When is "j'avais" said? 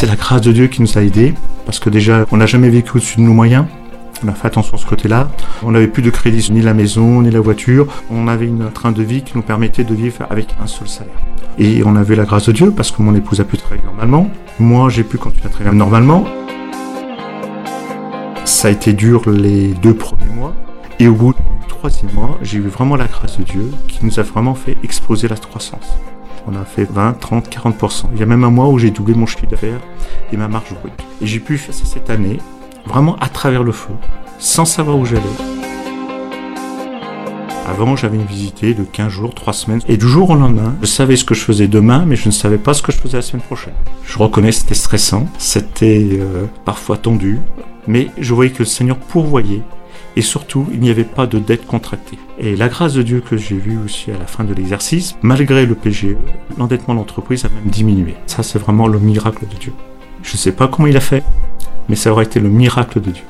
37.94-38.16